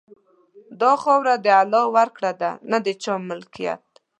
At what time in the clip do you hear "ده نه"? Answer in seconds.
2.41-2.77